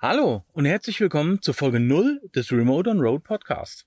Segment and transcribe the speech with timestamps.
[0.00, 3.84] Hallo und herzlich willkommen zur Folge 0 des Remote on Road Podcast.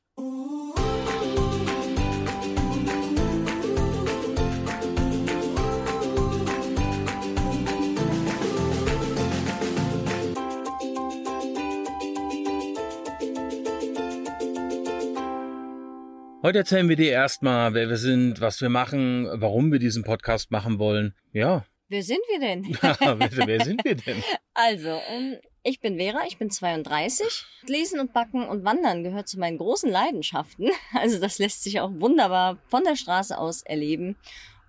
[16.44, 20.52] Heute erzählen wir dir erstmal, wer wir sind, was wir machen, warum wir diesen Podcast
[20.52, 21.16] machen wollen.
[21.32, 21.64] Ja.
[21.88, 22.66] Wer sind wir denn?
[22.82, 24.22] wer, wer sind wir denn?
[24.54, 27.46] Also, ähm, ich bin Vera, ich bin 32.
[27.68, 30.70] Lesen und Backen und Wandern gehört zu meinen großen Leidenschaften.
[30.94, 34.16] Also das lässt sich auch wunderbar von der Straße aus erleben.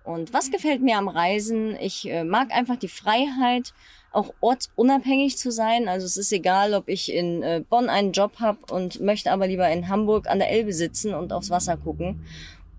[0.03, 1.75] Und was gefällt mir am Reisen?
[1.79, 3.73] Ich äh, mag einfach die Freiheit,
[4.11, 5.87] auch ortsunabhängig zu sein.
[5.87, 9.47] Also es ist egal, ob ich in äh, Bonn einen Job habe und möchte aber
[9.47, 12.25] lieber in Hamburg an der Elbe sitzen und aufs Wasser gucken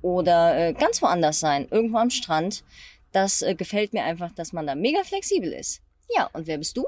[0.03, 2.62] oder äh, ganz woanders sein, irgendwo am Strand.
[3.12, 5.81] Das äh, gefällt mir einfach, dass man da mega flexibel ist.
[6.15, 6.84] Ja, und wer bist du?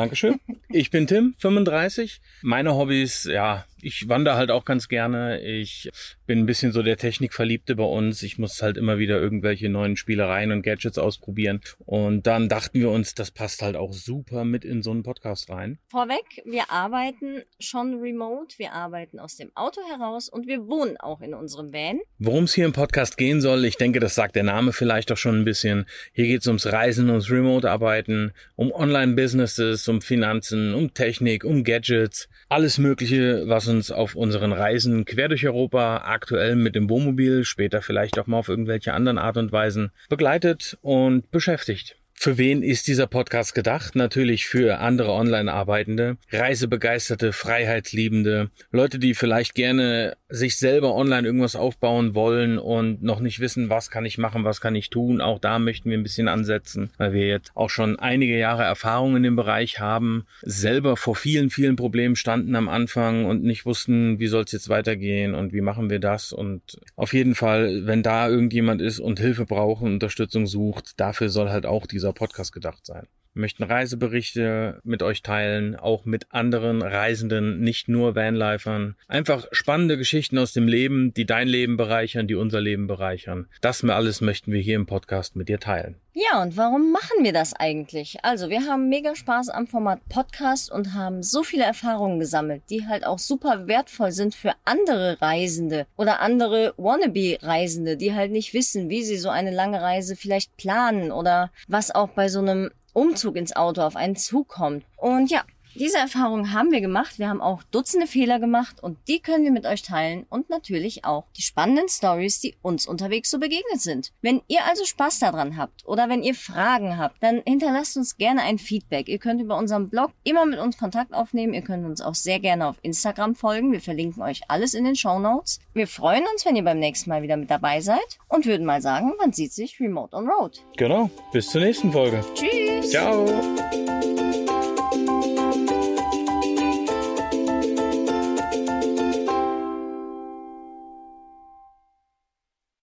[0.00, 0.40] Dankeschön.
[0.70, 2.22] Ich bin Tim, 35.
[2.40, 5.40] Meine Hobbys, ja, ich wandere halt auch ganz gerne.
[5.40, 5.90] Ich
[6.26, 8.22] bin ein bisschen so der Technikverliebte bei uns.
[8.22, 11.60] Ich muss halt immer wieder irgendwelche neuen Spielereien und Gadgets ausprobieren.
[11.78, 15.50] Und dann dachten wir uns, das passt halt auch super mit in so einen Podcast
[15.50, 15.78] rein.
[15.88, 18.58] Vorweg, wir arbeiten schon remote.
[18.58, 22.00] Wir arbeiten aus dem Auto heraus und wir wohnen auch in unserem Van.
[22.18, 25.16] Worum es hier im Podcast gehen soll, ich denke, das sagt der Name vielleicht auch
[25.16, 25.86] schon ein bisschen.
[26.12, 32.28] Hier geht es ums Reisen, ums Remote-Arbeiten, um Online-Businesses, um Finanzen, um Technik, um Gadgets.
[32.48, 37.80] Alles Mögliche, was uns auf unseren Reisen quer durch Europa, aktuell mit dem Wohnmobil, später
[37.80, 41.96] vielleicht auch mal auf irgendwelche anderen Art und Weisen begleitet und beschäftigt.
[42.22, 43.96] Für wen ist dieser Podcast gedacht?
[43.96, 52.14] Natürlich für andere Online-Arbeitende, Reisebegeisterte, Freiheitsliebende, Leute, die vielleicht gerne sich selber online irgendwas aufbauen
[52.14, 55.22] wollen und noch nicht wissen, was kann ich machen, was kann ich tun.
[55.22, 59.16] Auch da möchten wir ein bisschen ansetzen, weil wir jetzt auch schon einige Jahre Erfahrung
[59.16, 64.20] in dem Bereich haben, selber vor vielen, vielen Problemen standen am Anfang und nicht wussten,
[64.20, 66.34] wie soll es jetzt weitergehen und wie machen wir das.
[66.34, 71.30] Und auf jeden Fall, wenn da irgendjemand ist und Hilfe braucht und Unterstützung sucht, dafür
[71.30, 73.08] soll halt auch dieser Podcast gedacht sein.
[73.34, 78.96] Möchten Reiseberichte mit euch teilen, auch mit anderen Reisenden, nicht nur Vanlifern.
[79.08, 83.46] Einfach spannende Geschichten aus dem Leben, die dein Leben bereichern, die unser Leben bereichern.
[83.60, 85.96] Das alles möchten wir hier im Podcast mit dir teilen.
[86.12, 88.18] Ja, und warum machen wir das eigentlich?
[88.24, 92.88] Also, wir haben mega Spaß am Format Podcast und haben so viele Erfahrungen gesammelt, die
[92.88, 98.90] halt auch super wertvoll sind für andere Reisende oder andere Wannabe-Reisende, die halt nicht wissen,
[98.90, 103.36] wie sie so eine lange Reise vielleicht planen oder was auch bei so einem Umzug
[103.36, 104.84] ins Auto auf einen zukommt.
[104.96, 105.42] Und ja,
[105.74, 107.18] diese Erfahrung haben wir gemacht.
[107.18, 111.04] Wir haben auch Dutzende Fehler gemacht und die können wir mit euch teilen und natürlich
[111.04, 114.10] auch die spannenden Stories, die uns unterwegs so begegnet sind.
[114.20, 118.42] Wenn ihr also Spaß daran habt oder wenn ihr Fragen habt, dann hinterlasst uns gerne
[118.42, 119.08] ein Feedback.
[119.08, 121.54] Ihr könnt über unseren Blog immer mit uns Kontakt aufnehmen.
[121.54, 123.70] Ihr könnt uns auch sehr gerne auf Instagram folgen.
[123.70, 125.60] Wir verlinken euch alles in den Show Notes.
[125.72, 128.82] Wir freuen uns, wenn ihr beim nächsten Mal wieder mit dabei seid und würden mal
[128.82, 130.64] sagen, man sieht sich remote on road.
[130.76, 131.10] Genau.
[131.32, 132.24] Bis zur nächsten Folge.
[132.34, 132.69] Tschüss.
[132.90, 133.89] 下午。